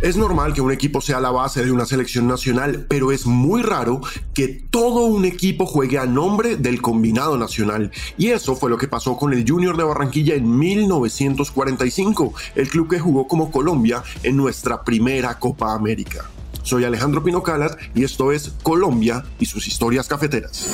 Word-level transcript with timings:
Es 0.00 0.16
normal 0.16 0.54
que 0.54 0.60
un 0.60 0.70
equipo 0.70 1.00
sea 1.00 1.18
la 1.18 1.32
base 1.32 1.64
de 1.64 1.72
una 1.72 1.84
selección 1.84 2.28
nacional, 2.28 2.86
pero 2.88 3.10
es 3.10 3.26
muy 3.26 3.62
raro 3.62 4.00
que 4.32 4.46
todo 4.46 5.06
un 5.06 5.24
equipo 5.24 5.66
juegue 5.66 5.98
a 5.98 6.06
nombre 6.06 6.56
del 6.56 6.80
combinado 6.80 7.36
nacional. 7.36 7.90
Y 8.16 8.28
eso 8.28 8.54
fue 8.54 8.70
lo 8.70 8.78
que 8.78 8.86
pasó 8.86 9.16
con 9.16 9.32
el 9.32 9.44
Junior 9.48 9.76
de 9.76 9.82
Barranquilla 9.82 10.36
en 10.36 10.56
1945, 10.56 12.32
el 12.54 12.68
club 12.68 12.88
que 12.88 13.00
jugó 13.00 13.26
como 13.26 13.50
Colombia 13.50 14.04
en 14.22 14.36
nuestra 14.36 14.84
primera 14.84 15.36
Copa 15.40 15.74
América. 15.74 16.24
Soy 16.62 16.84
Alejandro 16.84 17.24
Pino 17.24 17.42
Calat 17.42 17.76
y 17.96 18.04
esto 18.04 18.30
es 18.30 18.52
Colombia 18.62 19.24
y 19.40 19.46
sus 19.46 19.66
historias 19.66 20.06
cafeteras. 20.06 20.68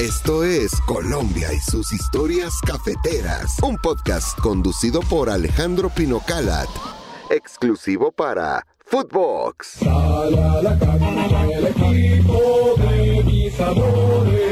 Esto 0.00 0.44
es 0.44 0.70
Colombia 0.86 1.52
y 1.52 1.60
sus 1.60 1.92
historias 1.92 2.54
cafeteras, 2.64 3.58
un 3.62 3.76
podcast 3.76 4.38
conducido 4.38 5.00
por 5.00 5.28
Alejandro 5.28 5.90
Pino 5.90 6.20
Calat 6.26 6.70
exclusivo 7.32 8.12
para 8.12 8.66
Footbox. 8.84 9.78
Sale 9.80 10.36
el 11.56 11.66
equipo 11.66 12.74
de 12.76 13.22
mis 13.24 13.60
amores. 13.60 14.42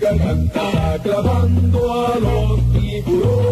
Garganta 0.00 0.94
a 0.94 2.18
los 2.18 2.72
tiburones. 2.72 3.43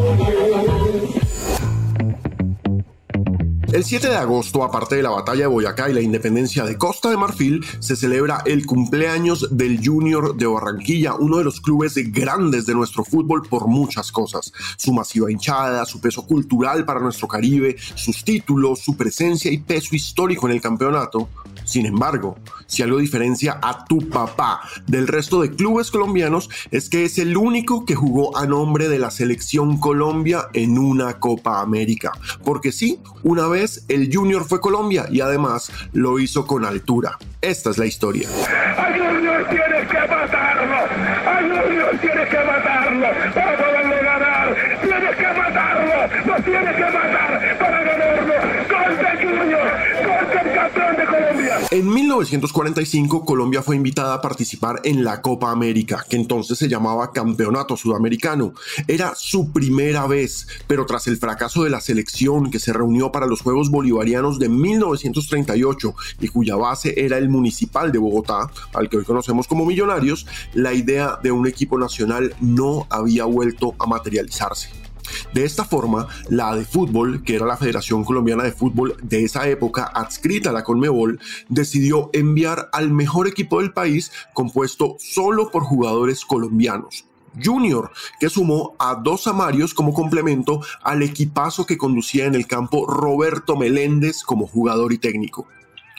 El 3.73 3.85
7 3.85 4.07
de 4.07 4.17
agosto, 4.17 4.65
aparte 4.65 4.97
de 4.97 5.03
la 5.03 5.09
batalla 5.09 5.41
de 5.41 5.47
Boyacá 5.47 5.89
y 5.89 5.95
la 5.95 6.03
independencia 6.03 6.67
de 6.67 6.77
Costa 6.77 7.09
de 7.09 7.17
Marfil, 7.17 7.65
se 7.79 7.97
celebra 7.97 8.43
el 8.45 8.67
cumpleaños 8.67 9.49
del 9.57 9.81
Junior 9.83 10.37
de 10.37 10.45
Barranquilla, 10.45 11.15
uno 11.15 11.39
de 11.39 11.45
los 11.45 11.63
clubes 11.63 11.95
grandes 12.13 12.67
de 12.67 12.75
nuestro 12.75 13.03
fútbol 13.03 13.49
por 13.49 13.69
muchas 13.69 14.13
cosas. 14.13 14.53
Su 14.77 14.93
masiva 14.93 15.33
hinchada, 15.33 15.87
su 15.87 16.03
peso 16.03 16.27
cultural 16.27 16.85
para 16.85 17.01
nuestro 17.01 17.27
Caribe, 17.27 17.77
sus 17.95 18.23
títulos, 18.23 18.81
su 18.81 18.95
presencia 18.95 19.51
y 19.51 19.57
peso 19.57 19.97
histórico 19.97 20.47
en 20.47 20.53
el 20.53 20.61
campeonato. 20.61 21.31
Sin 21.73 21.87
embargo, 21.87 22.37
si 22.67 22.83
algo 22.83 22.99
diferencia 22.99 23.59
a 23.63 23.87
tu 23.87 24.07
papá 24.11 24.61
del 24.87 25.09
resto 25.09 25.41
de 25.41 25.53
clubes 25.53 25.91
colombianos 25.91 26.51
es 26.71 26.91
que 26.91 27.07
es 27.07 27.17
el 27.17 27.35
único 27.35 27.87
que 27.87 27.95
jugó 27.95 28.37
a 28.37 28.45
nombre 28.45 28.91
de 28.91 28.99
la 28.99 29.11
selección 29.11 29.79
Colombia 29.79 30.49
en 30.53 30.77
una 30.77 31.19
Copa 31.19 31.63
América. 31.63 32.13
Porque 32.45 32.73
sí, 32.73 33.01
una 33.23 33.49
vez 33.49 33.87
el 33.89 34.15
Junior 34.15 34.45
fue 34.45 34.61
Colombia 34.61 35.07
y 35.11 35.23
además 35.23 35.73
lo 35.95 36.19
hizo 36.19 36.47
con 36.47 36.67
altura. 36.67 37.17
Esta 37.41 37.71
es 37.71 37.79
la 37.79 37.87
historia. 37.87 38.29
A 38.77 38.93
Junior 38.93 39.49
tienes 39.49 39.89
que 39.89 40.01
matarlo. 40.09 40.77
A 41.25 41.41
Junior 41.41 41.99
tienes 42.03 42.29
que 42.29 42.37
matarlo 42.37 43.07
para 43.33 43.57
poderle 43.57 44.03
ganar. 44.03 44.57
Tienes 44.83 45.17
que 45.17 45.41
matarlo. 45.41 45.93
Lo 46.27 46.43
tienes 46.45 46.77
que 46.77 46.85
matar 46.85 47.59
para 47.59 47.83
ganarlo. 47.83 48.35
Gol 48.69 48.97
de 48.99 49.25
Junior. 49.25 49.71
Gol 50.05 50.29
del 50.35 50.55
campeón 50.55 50.97
de 50.97 51.05
Colombia. 51.07 51.62
En 51.73 51.89
1945, 51.89 53.25
Colombia 53.25 53.63
fue 53.63 53.77
invitada 53.77 54.13
a 54.13 54.21
participar 54.21 54.83
en 54.85 55.05
la 55.05 55.23
Copa 55.23 55.51
América, 55.51 56.05
que 56.07 56.17
entonces 56.17 56.59
se 56.59 56.69
llamaba 56.69 57.13
Campeonato 57.13 57.79
Sudamericano. 57.79 58.53
Era 58.87 59.15
su 59.17 59.53
primera 59.53 60.07
vez, 60.07 60.47
pero 60.67 60.85
tras 60.85 61.07
el 61.07 61.17
fracaso 61.17 61.65
de 61.65 61.71
la 61.71 61.81
selección 61.81 62.51
que 62.51 62.59
se 62.59 62.75
reunió 62.75 63.11
para 63.11 63.25
los 63.25 63.41
Juegos 63.41 63.71
Bolivarianos 63.71 64.39
de 64.39 64.51
1938 64.51 65.95
y 66.21 66.29
cuya 66.29 66.57
base 66.57 66.93
era 67.07 67.17
el 67.17 67.31
Municipal 67.31 67.91
de 67.91 68.01
Bogotá, 68.01 68.51
al 68.75 68.91
que 68.91 68.99
hoy 68.99 69.05
conocemos 69.05 69.49
como 69.49 69.65
Millonarios, 69.65 70.27
la 70.53 70.75
idea 70.75 71.19
de 71.23 71.33
un 71.33 71.47
equipo 71.47 71.79
nacional 71.79 72.35
no 72.43 72.87
había 72.91 73.25
vuelto 73.25 73.75
a 73.79 73.87
materializarse. 73.87 74.83
De 75.33 75.45
esta 75.45 75.65
forma, 75.65 76.09
la 76.29 76.55
de 76.55 76.65
fútbol, 76.65 77.23
que 77.23 77.35
era 77.37 77.47
la 77.47 77.57
Federación 77.57 78.05
Colombiana 78.05 78.45
de 78.45 78.53
Fútbol 78.53 78.97
de 79.03 79.25
esa 79.25 79.49
época 79.49 79.85
adscrita 79.85 80.51
a 80.51 80.53
la 80.53 80.65
Conmebol, 80.65 81.21
decidió 81.49 82.11
enviar 82.13 82.69
al 82.73 82.91
mejor 82.91 83.27
equipo 83.27 83.61
del 83.61 83.73
país 83.73 84.13
compuesto 84.35 84.97
solo 84.99 85.51
por 85.51 85.65
jugadores 85.65 86.25
colombianos. 86.25 87.07
Junior, 87.43 87.91
que 88.21 88.29
sumó 88.29 88.75
a 88.79 88.95
dos 88.95 89.27
Amarios 89.27 89.73
como 89.75 89.95
complemento 89.95 90.61
al 90.83 91.03
equipazo 91.03 91.67
que 91.67 91.79
conducía 91.79 92.27
en 92.27 92.35
el 92.35 92.47
campo 92.47 92.87
Roberto 92.87 93.57
Meléndez 93.57 94.23
como 94.23 94.47
jugador 94.47 94.93
y 94.93 94.99
técnico. 94.99 95.47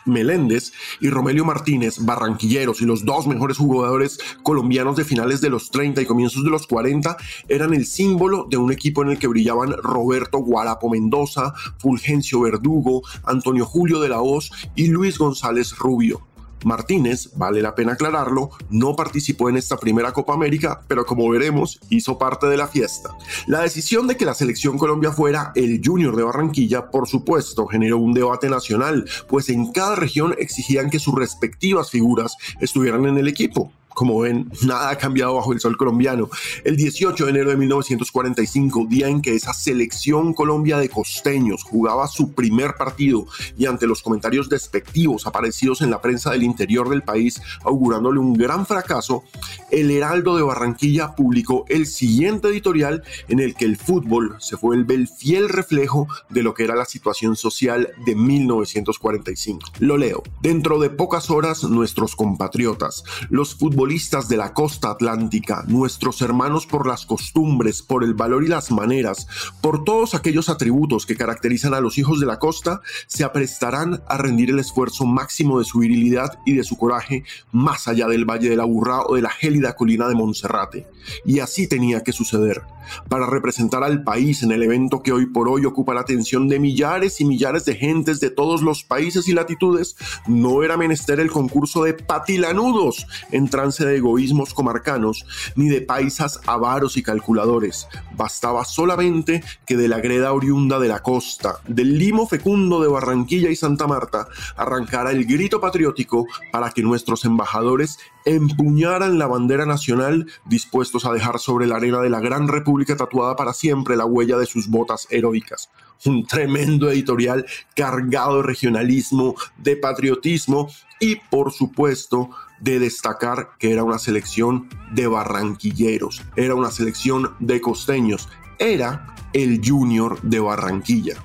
Meléndez 0.05 0.73
y 0.99 1.09
Romelio 1.09 1.45
Martínez, 1.45 1.99
barranquilleros 1.99 2.81
y 2.81 2.85
los 2.85 3.05
dos 3.05 3.27
mejores 3.27 3.57
jugadores 3.57 4.19
colombianos 4.43 4.95
de 4.95 5.05
finales 5.05 5.41
de 5.41 5.49
los 5.49 5.71
30 5.71 6.01
y 6.01 6.05
comienzos 6.05 6.43
de 6.43 6.49
los 6.49 6.67
40, 6.67 7.17
eran 7.47 7.73
el 7.73 7.85
símbolo 7.85 8.47
de 8.49 8.57
un 8.57 8.71
equipo 8.71 9.03
en 9.03 9.09
el 9.09 9.19
que 9.19 9.27
brillaban 9.27 9.73
Roberto 9.81 10.39
Guarapo 10.39 10.89
Mendoza, 10.89 11.53
Fulgencio 11.77 12.41
Verdugo, 12.41 13.01
Antonio 13.23 13.65
Julio 13.65 13.99
de 13.99 14.09
la 14.09 14.21
Hoz 14.21 14.51
y 14.75 14.87
Luis 14.87 15.17
González 15.17 15.77
Rubio. 15.77 16.32
Martínez, 16.65 17.29
vale 17.35 17.61
la 17.61 17.75
pena 17.75 17.93
aclararlo, 17.93 18.51
no 18.69 18.95
participó 18.95 19.49
en 19.49 19.57
esta 19.57 19.77
primera 19.77 20.11
Copa 20.11 20.33
América, 20.33 20.81
pero 20.87 21.05
como 21.05 21.29
veremos, 21.29 21.79
hizo 21.89 22.17
parte 22.17 22.47
de 22.47 22.57
la 22.57 22.67
fiesta. 22.67 23.09
La 23.47 23.61
decisión 23.61 24.07
de 24.07 24.17
que 24.17 24.25
la 24.25 24.33
selección 24.33 24.77
Colombia 24.77 25.11
fuera 25.11 25.51
el 25.55 25.81
Junior 25.83 26.15
de 26.15 26.23
Barranquilla, 26.23 26.89
por 26.89 27.07
supuesto, 27.07 27.67
generó 27.67 27.97
un 27.97 28.13
debate 28.13 28.49
nacional, 28.49 29.05
pues 29.27 29.49
en 29.49 29.71
cada 29.71 29.95
región 29.95 30.35
exigían 30.37 30.89
que 30.89 30.99
sus 30.99 31.15
respectivas 31.15 31.91
figuras 31.91 32.35
estuvieran 32.59 33.05
en 33.05 33.17
el 33.17 33.27
equipo. 33.27 33.71
Como 33.93 34.19
ven, 34.19 34.51
nada 34.63 34.89
ha 34.89 34.97
cambiado 34.97 35.35
bajo 35.35 35.53
el 35.53 35.59
sol 35.59 35.77
colombiano. 35.77 36.29
El 36.63 36.75
18 36.75 37.25
de 37.25 37.29
enero 37.29 37.49
de 37.51 37.57
1945, 37.57 38.87
día 38.89 39.07
en 39.07 39.21
que 39.21 39.35
esa 39.35 39.53
selección 39.53 40.33
Colombia 40.33 40.77
de 40.77 40.89
costeños 40.89 41.63
jugaba 41.63 42.07
su 42.07 42.33
primer 42.33 42.75
partido 42.75 43.25
y 43.57 43.65
ante 43.65 43.87
los 43.87 44.01
comentarios 44.01 44.49
despectivos 44.49 45.27
aparecidos 45.27 45.81
en 45.81 45.89
la 45.89 46.01
prensa 46.01 46.31
del 46.31 46.43
interior 46.43 46.89
del 46.89 47.03
país, 47.03 47.41
augurándole 47.63 48.19
un 48.19 48.33
gran 48.33 48.65
fracaso, 48.65 49.23
el 49.71 49.91
Heraldo 49.91 50.35
de 50.37 50.43
Barranquilla 50.43 51.15
publicó 51.15 51.65
el 51.69 51.85
siguiente 51.85 52.47
editorial 52.49 53.03
en 53.27 53.39
el 53.39 53.55
que 53.55 53.65
el 53.65 53.77
fútbol 53.77 54.35
se 54.39 54.55
vuelve 54.55 54.95
el 54.95 55.07
fiel 55.07 55.49
reflejo 55.49 56.07
de 56.29 56.43
lo 56.43 56.53
que 56.53 56.63
era 56.63 56.75
la 56.75 56.85
situación 56.85 57.35
social 57.35 57.89
de 58.05 58.15
1945. 58.15 59.59
Lo 59.79 59.97
leo. 59.97 60.23
Dentro 60.41 60.79
de 60.79 60.89
pocas 60.89 61.29
horas, 61.29 61.63
nuestros 61.63 62.15
compatriotas, 62.15 63.03
los 63.29 63.55
futbolistas 63.55 63.82
de 63.83 64.37
la 64.37 64.53
costa 64.53 64.91
atlántica, 64.91 65.65
nuestros 65.67 66.21
hermanos 66.21 66.65
por 66.65 66.87
las 66.87 67.05
costumbres, 67.05 67.81
por 67.81 68.05
el 68.05 68.13
valor 68.13 68.43
y 68.43 68.47
las 68.47 68.71
maneras, 68.71 69.27
por 69.61 69.83
todos 69.83 70.15
aquellos 70.15 70.47
atributos 70.47 71.05
que 71.05 71.17
caracterizan 71.17 71.73
a 71.73 71.81
los 71.81 71.97
hijos 71.97 72.21
de 72.21 72.25
la 72.25 72.39
costa, 72.39 72.81
se 73.07 73.25
aprestarán 73.25 74.01
a 74.07 74.17
rendir 74.17 74.51
el 74.51 74.59
esfuerzo 74.59 75.05
máximo 75.05 75.59
de 75.59 75.65
su 75.65 75.79
virilidad 75.79 76.39
y 76.45 76.53
de 76.53 76.63
su 76.63 76.77
coraje 76.77 77.25
más 77.51 77.89
allá 77.89 78.07
del 78.07 78.23
Valle 78.23 78.49
de 78.49 78.55
la 78.55 78.63
Burra 78.63 79.01
o 79.01 79.15
de 79.15 79.21
la 79.21 79.29
gélida 79.29 79.75
colina 79.75 80.07
de 80.07 80.15
Monserrate. 80.15 80.87
Y 81.25 81.39
así 81.39 81.67
tenía 81.67 82.01
que 82.01 82.13
suceder. 82.13 82.61
Para 83.09 83.27
representar 83.27 83.83
al 83.83 84.03
país 84.03 84.43
en 84.43 84.51
el 84.51 84.63
evento 84.63 85.01
que 85.01 85.11
hoy 85.11 85.25
por 85.25 85.49
hoy 85.49 85.65
ocupa 85.65 85.93
la 85.93 86.01
atención 86.01 86.47
de 86.47 86.59
millares 86.59 87.21
y 87.21 87.25
millares 87.25 87.65
de 87.65 87.75
gentes 87.75 88.19
de 88.19 88.29
todos 88.29 88.61
los 88.61 88.83
países 88.83 89.27
y 89.27 89.33
latitudes, 89.33 89.95
no 90.27 90.63
era 90.63 90.77
menester 90.77 91.19
el 91.19 91.31
concurso 91.31 91.83
de 91.83 91.93
patilanudos 91.93 93.07
en 93.31 93.47
de 93.79 93.97
egoísmos 93.97 94.53
comarcanos, 94.53 95.25
ni 95.55 95.69
de 95.69 95.81
paisas 95.81 96.39
avaros 96.45 96.97
y 96.97 97.03
calculadores. 97.03 97.87
Bastaba 98.15 98.65
solamente 98.65 99.43
que 99.65 99.75
de 99.75 99.87
la 99.87 99.99
greda 99.99 100.33
oriunda 100.33 100.79
de 100.79 100.87
la 100.87 101.01
costa, 101.01 101.57
del 101.67 101.97
limo 101.97 102.27
fecundo 102.27 102.81
de 102.81 102.87
Barranquilla 102.87 103.49
y 103.49 103.55
Santa 103.55 103.87
Marta, 103.87 104.27
arrancara 104.55 105.11
el 105.11 105.25
grito 105.25 105.59
patriótico 105.59 106.27
para 106.51 106.71
que 106.71 106.83
nuestros 106.83 107.25
embajadores 107.25 107.97
empuñaran 108.25 109.17
la 109.19 109.27
bandera 109.27 109.65
nacional 109.65 110.27
dispuestos 110.45 111.05
a 111.05 111.11
dejar 111.11 111.39
sobre 111.39 111.67
la 111.67 111.75
arena 111.75 111.99
de 111.99 112.09
la 112.09 112.19
gran 112.19 112.47
república 112.47 112.95
tatuada 112.95 113.35
para 113.35 113.53
siempre 113.53 113.95
la 113.95 114.05
huella 114.05 114.37
de 114.37 114.45
sus 114.45 114.67
botas 114.67 115.07
heroicas. 115.09 115.69
Un 116.05 116.25
tremendo 116.25 116.89
editorial 116.89 117.45
cargado 117.75 118.37
de 118.37 118.43
regionalismo, 118.43 119.35
de 119.57 119.75
patriotismo 119.77 120.69
y 120.99 121.17
por 121.29 121.51
supuesto 121.51 122.29
de 122.59 122.79
destacar 122.79 123.49
que 123.59 123.71
era 123.71 123.83
una 123.83 123.99
selección 123.99 124.69
de 124.91 125.07
barranquilleros, 125.07 126.23
era 126.35 126.55
una 126.55 126.71
selección 126.71 127.33
de 127.39 127.59
costeños, 127.59 128.29
era 128.59 129.13
el 129.33 129.61
Junior 129.63 130.21
de 130.21 130.39
Barranquilla. 130.39 131.15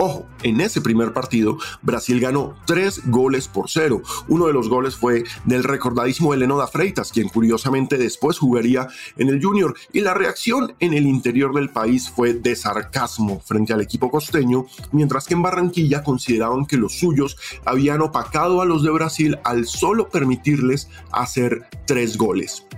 Ojo, 0.00 0.28
en 0.44 0.60
ese 0.60 0.80
primer 0.80 1.12
partido, 1.12 1.58
Brasil 1.82 2.20
ganó 2.20 2.54
tres 2.66 3.02
goles 3.06 3.48
por 3.48 3.68
cero. 3.68 4.00
Uno 4.28 4.46
de 4.46 4.52
los 4.52 4.68
goles 4.68 4.94
fue 4.94 5.24
del 5.44 5.64
recordadísimo 5.64 6.32
Heleno 6.32 6.56
da 6.56 6.68
Freitas, 6.68 7.10
quien 7.10 7.28
curiosamente 7.28 7.98
después 7.98 8.38
jugaría 8.38 8.86
en 9.16 9.28
el 9.28 9.42
Junior. 9.42 9.74
Y 9.92 10.00
la 10.02 10.14
reacción 10.14 10.74
en 10.78 10.94
el 10.94 11.04
interior 11.04 11.52
del 11.52 11.70
país 11.70 12.08
fue 12.10 12.34
de 12.34 12.54
sarcasmo 12.54 13.40
frente 13.40 13.72
al 13.72 13.80
equipo 13.80 14.08
costeño, 14.08 14.66
mientras 14.92 15.26
que 15.26 15.34
en 15.34 15.42
Barranquilla 15.42 16.04
consideraban 16.04 16.64
que 16.66 16.76
los 16.76 16.96
suyos 16.96 17.36
habían 17.64 18.00
opacado 18.00 18.62
a 18.62 18.66
los 18.66 18.84
de 18.84 18.90
Brasil 18.90 19.36
al 19.42 19.66
solo 19.66 20.08
permitirles 20.10 20.88
hacer 21.10 21.66
tres 21.86 22.16
goles. 22.16 22.68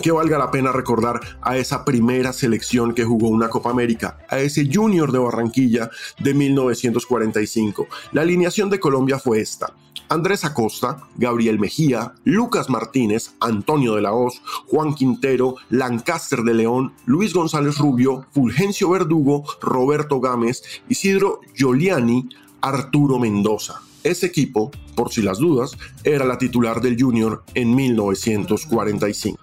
Que 0.00 0.12
valga 0.12 0.38
la 0.38 0.50
pena 0.50 0.72
recordar 0.72 1.20
a 1.42 1.56
esa 1.56 1.84
primera 1.84 2.32
selección 2.32 2.94
que 2.94 3.04
jugó 3.04 3.28
una 3.28 3.48
Copa 3.48 3.70
América, 3.70 4.18
a 4.28 4.38
ese 4.38 4.68
Junior 4.72 5.12
de 5.12 5.18
Barranquilla 5.18 5.90
de 6.18 6.34
1945. 6.34 7.86
La 8.12 8.22
alineación 8.22 8.70
de 8.70 8.80
Colombia 8.80 9.18
fue 9.18 9.40
esta. 9.40 9.72
Andrés 10.08 10.44
Acosta, 10.44 11.04
Gabriel 11.16 11.60
Mejía, 11.60 12.14
Lucas 12.24 12.68
Martínez, 12.68 13.34
Antonio 13.40 13.94
de 13.94 14.02
la 14.02 14.12
Hoz, 14.12 14.42
Juan 14.66 14.94
Quintero, 14.94 15.56
Lancaster 15.68 16.40
de 16.40 16.54
León, 16.54 16.92
Luis 17.06 17.32
González 17.32 17.78
Rubio, 17.78 18.26
Fulgencio 18.32 18.90
Verdugo, 18.90 19.44
Roberto 19.60 20.20
Gámez, 20.20 20.62
Isidro 20.88 21.40
Giuliani, 21.54 22.28
Arturo 22.60 23.18
Mendoza. 23.18 23.82
Ese 24.02 24.26
equipo, 24.26 24.70
por 24.94 25.12
si 25.12 25.22
las 25.22 25.38
dudas, 25.38 25.76
era 26.04 26.24
la 26.24 26.38
titular 26.38 26.80
del 26.80 27.00
Junior 27.00 27.44
en 27.54 27.74
1945. 27.74 29.39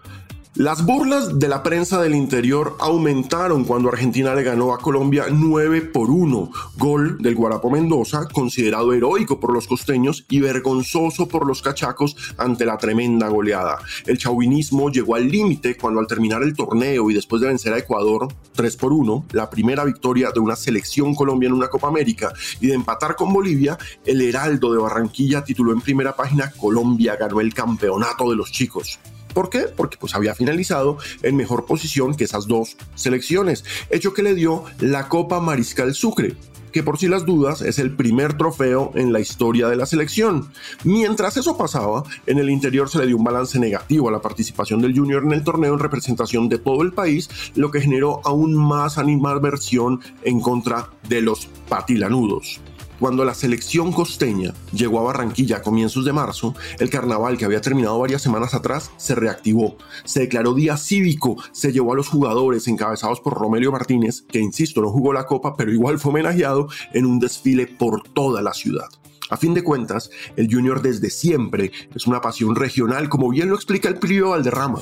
Las 0.57 0.83
burlas 0.83 1.37
de 1.37 1.47
la 1.47 1.61
prensa 1.61 2.01
del 2.01 2.15
interior 2.15 2.77
aumentaron 2.79 3.63
cuando 3.63 3.89
Argentina 3.89 4.33
le 4.33 4.41
ganó 4.41 4.73
a 4.73 4.79
Colombia 4.79 5.25
9 5.29 5.81
por 5.81 6.09
1, 6.09 6.51
gol 6.79 7.19
del 7.19 7.35
Guarapo 7.35 7.69
Mendoza, 7.69 8.27
considerado 8.27 8.91
heroico 8.91 9.39
por 9.39 9.53
los 9.53 9.67
costeños 9.67 10.25
y 10.31 10.39
vergonzoso 10.39 11.27
por 11.27 11.45
los 11.45 11.61
cachacos 11.61 12.15
ante 12.39 12.65
la 12.65 12.79
tremenda 12.79 13.27
goleada. 13.27 13.77
El 14.07 14.17
chauvinismo 14.17 14.89
llegó 14.89 15.13
al 15.13 15.29
límite 15.29 15.77
cuando 15.77 15.99
al 15.99 16.07
terminar 16.07 16.41
el 16.41 16.55
torneo 16.55 17.11
y 17.11 17.13
después 17.13 17.39
de 17.39 17.49
vencer 17.49 17.73
a 17.73 17.77
Ecuador 17.77 18.27
3 18.55 18.77
por 18.77 18.93
1, 18.93 19.25
la 19.33 19.51
primera 19.51 19.85
victoria 19.85 20.31
de 20.31 20.39
una 20.39 20.55
selección 20.55 21.13
colombiana 21.13 21.53
en 21.53 21.59
una 21.59 21.69
Copa 21.69 21.89
América 21.89 22.33
y 22.59 22.65
de 22.65 22.73
empatar 22.73 23.15
con 23.15 23.31
Bolivia, 23.31 23.77
el 24.03 24.21
Heraldo 24.21 24.73
de 24.73 24.79
Barranquilla 24.79 25.43
tituló 25.43 25.71
en 25.71 25.81
primera 25.81 26.15
página 26.15 26.49
Colombia 26.49 27.15
ganó 27.15 27.41
el 27.41 27.53
campeonato 27.53 28.27
de 28.31 28.35
los 28.35 28.51
chicos. 28.51 28.97
¿Por 29.37 29.51
qué? 29.51 29.65
Porque 29.67 29.97
pues 29.99 30.15
había 30.15 30.33
finalizado 30.33 30.97
en 31.21 31.35
mejor 31.35 31.67
posición 31.67 32.15
que 32.15 32.23
esas 32.23 32.47
dos 32.47 32.75
selecciones, 32.95 33.63
hecho 33.91 34.11
que 34.11 34.23
le 34.23 34.33
dio 34.33 34.63
la 34.79 35.09
Copa 35.09 35.39
Mariscal 35.39 35.93
Sucre, 35.93 36.35
que 36.71 36.81
por 36.81 36.97
si 36.97 37.07
las 37.07 37.23
dudas 37.23 37.61
es 37.61 37.77
el 37.77 37.95
primer 37.95 38.35
trofeo 38.35 38.91
en 38.95 39.13
la 39.13 39.19
historia 39.19 39.67
de 39.67 39.75
la 39.75 39.85
selección. 39.85 40.49
Mientras 40.83 41.37
eso 41.37 41.55
pasaba, 41.55 42.03
en 42.25 42.39
el 42.39 42.49
interior 42.49 42.89
se 42.89 42.97
le 42.97 43.05
dio 43.05 43.15
un 43.15 43.23
balance 43.23 43.59
negativo 43.59 44.09
a 44.09 44.11
la 44.11 44.23
participación 44.23 44.81
del 44.81 44.97
Junior 44.97 45.23
en 45.23 45.33
el 45.33 45.43
torneo 45.43 45.75
en 45.75 45.79
representación 45.81 46.49
de 46.49 46.57
todo 46.57 46.81
el 46.81 46.93
país, 46.93 47.29
lo 47.53 47.69
que 47.69 47.81
generó 47.81 48.21
aún 48.25 48.55
más 48.55 48.97
animadversión 48.97 49.99
en 50.23 50.39
contra 50.39 50.89
de 51.07 51.21
los 51.21 51.45
patilanudos. 51.69 52.59
Cuando 52.99 53.23
la 53.23 53.35
selección 53.35 53.91
costeña 53.91 54.55
llegó 54.73 54.99
a 54.99 55.03
Barranquilla 55.03 55.57
a 55.57 55.61
comienzos 55.61 56.03
de 56.03 56.13
marzo, 56.13 56.55
el 56.79 56.89
carnaval 56.89 57.37
que 57.37 57.45
había 57.45 57.61
terminado 57.61 57.99
varias 57.99 58.23
semanas 58.23 58.55
atrás 58.55 58.91
se 58.97 59.13
reactivó. 59.13 59.75
Se 60.03 60.21
declaró 60.21 60.55
día 60.55 60.77
cívico, 60.77 61.35
se 61.51 61.71
llevó 61.71 61.93
a 61.93 61.95
los 61.95 62.09
jugadores 62.09 62.67
encabezados 62.67 63.21
por 63.21 63.35
Romelio 63.35 63.71
Martínez, 63.71 64.23
que 64.23 64.39
insisto 64.39 64.81
no 64.81 64.89
jugó 64.89 65.13
la 65.13 65.27
copa, 65.27 65.55
pero 65.55 65.71
igual 65.71 65.99
fue 65.99 66.09
homenajeado 66.09 66.69
en 66.91 67.05
un 67.05 67.19
desfile 67.19 67.67
por 67.67 68.01
toda 68.01 68.41
la 68.41 68.53
ciudad. 68.53 68.87
A 69.29 69.37
fin 69.37 69.53
de 69.53 69.63
cuentas, 69.63 70.09
el 70.35 70.51
Junior 70.51 70.81
desde 70.81 71.11
siempre 71.11 71.71
es 71.93 72.07
una 72.07 72.19
pasión 72.19 72.55
regional, 72.55 73.09
como 73.09 73.29
bien 73.29 73.49
lo 73.49 73.55
explica 73.55 73.89
el 73.89 73.99
Plio 73.99 74.29
Valderrama. 74.29 74.79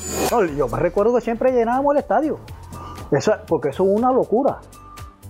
yo 0.56 0.70
me 0.70 0.80
recuerdo 0.80 1.16
que 1.16 1.22
siempre 1.22 1.52
llenábamos 1.52 1.96
el 1.96 2.00
estadio, 2.00 2.40
porque 3.48 3.70
eso 3.70 3.84
es 3.84 3.90
una 3.90 4.14
locura. 4.14 4.62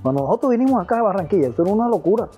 Cuando 0.03 0.21
nosotros 0.21 0.51
vinimos 0.51 0.83
acá 0.83 0.99
a 0.99 1.01
Barranquilla, 1.01 1.47
eso 1.47 1.63
era 1.63 1.71
una 1.71 1.87
locura 1.87 2.29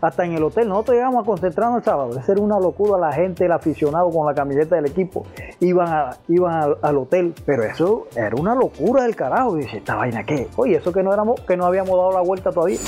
hasta 0.00 0.24
en 0.24 0.32
el 0.32 0.42
hotel. 0.42 0.68
Nosotros 0.68 0.96
llegamos 0.96 1.22
a 1.22 1.26
concentrarnos 1.26 1.78
el 1.78 1.84
sábado. 1.84 2.18
Esa 2.18 2.32
era 2.32 2.40
una 2.40 2.58
locura 2.58 2.98
la 2.98 3.12
gente, 3.12 3.44
el 3.44 3.52
aficionado 3.52 4.10
con 4.10 4.26
la 4.26 4.34
camiseta 4.34 4.76
del 4.76 4.86
equipo. 4.86 5.26
Iban, 5.60 6.14
iban 6.28 6.76
al, 6.80 6.96
hotel, 6.96 7.34
pero 7.44 7.64
eso 7.64 8.06
era 8.14 8.34
una 8.36 8.54
locura 8.54 9.02
del 9.02 9.16
carajo. 9.16 9.56
dice, 9.56 9.78
¿esta 9.78 9.96
vaina 9.96 10.24
qué? 10.24 10.48
Oye, 10.56 10.76
eso 10.76 10.92
que 10.92 11.02
no, 11.02 11.12
éramos, 11.12 11.40
que 11.40 11.56
no 11.56 11.66
habíamos 11.66 11.96
dado 11.96 12.12
la 12.12 12.20
vuelta 12.20 12.50
todavía. 12.50 12.78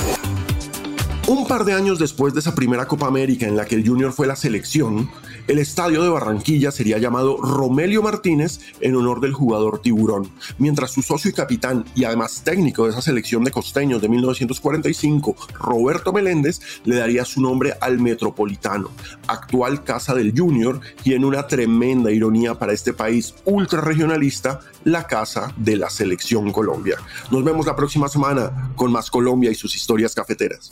Un 1.29 1.49
par 1.49 1.65
de 1.65 1.73
años 1.73 1.99
después 1.99 2.35
de 2.35 2.41
esa 2.41 2.55
primera 2.55 2.87
Copa 2.87 3.09
América 3.09 3.49
en 3.49 3.57
la 3.57 3.65
que 3.65 3.75
el 3.75 3.85
Junior 3.85 4.13
fue 4.13 4.29
la 4.29 4.37
selección, 4.37 5.11
el 5.49 5.59
estadio 5.59 6.01
de 6.05 6.09
Barranquilla 6.09 6.71
sería 6.71 6.99
llamado 6.99 7.39
Romelio 7.39 8.01
Martínez 8.01 8.61
en 8.81 8.95
honor 8.95 9.21
del 9.21 9.33
jugador 9.33 9.81
tiburón, 9.81 10.31
mientras 10.59 10.93
su 10.93 11.03
socio 11.03 11.29
y 11.29 11.35
capitán 11.35 11.85
y 11.97 12.05
además 12.05 12.43
técnico 12.45 12.85
de 12.85 12.91
esa 12.91 13.03
selección 13.03 13.43
de 13.43 13.51
costeños 13.51 14.01
de 14.01 14.09
1945, 14.09 15.35
Roberto 15.55 16.13
Meléndez, 16.13 16.61
le 16.85 16.95
daría 16.95 17.25
su 17.25 17.41
nombre 17.41 17.75
al 17.81 17.99
Metropolitano, 17.99 18.91
actual 19.27 19.83
casa 19.83 20.15
del 20.15 20.33
Junior 20.37 20.81
y 21.03 21.15
en 21.15 21.25
una 21.25 21.49
tremenda 21.49 22.13
ironía 22.13 22.57
para 22.57 22.73
este 22.73 22.93
país 22.93 23.35
ultra 23.45 23.81
regionalista, 23.81 24.61
la 24.85 25.09
casa 25.09 25.53
de 25.57 25.77
la 25.77 25.91
selección 25.91 26.53
Colombia. 26.53 26.99
Nos 27.33 27.43
vemos 27.43 27.67
la 27.67 27.75
próxima 27.75 28.07
semana 28.09 28.71
con 28.77 28.93
más 28.93 29.11
Colombia 29.11 29.51
y 29.51 29.57
sus 29.57 29.75
historias 29.75 30.15
cafeteras. 30.15 30.71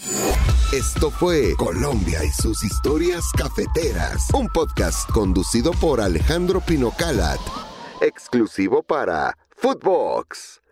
Esto 0.73 1.11
fue 1.11 1.55
Colombia 1.57 2.25
y 2.25 2.31
sus 2.31 2.65
historias 2.65 3.25
cafeteras, 3.37 4.29
un 4.33 4.49
podcast 4.49 5.09
conducido 5.11 5.71
por 5.73 6.01
Alejandro 6.01 6.61
Pinocalat, 6.61 7.41
exclusivo 8.01 8.83
para 8.83 9.37
Footbox. 9.57 10.64